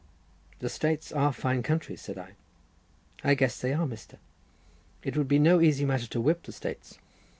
"The 0.57 0.67
States 0.69 1.11
are 1.11 1.31
fine 1.31 1.61
countries," 1.61 2.01
said 2.01 2.17
I. 2.17 2.31
"I 3.23 3.35
guess 3.35 3.61
they 3.61 3.71
are, 3.71 3.85
Mr." 3.85 4.15
"It 5.03 5.15
would 5.15 5.27
be 5.27 5.37
no 5.37 5.61
easy 5.61 5.85
matter 5.85 6.07
to 6.07 6.19
whip 6.21 6.41
the 6.41 6.51
States." 6.51 6.97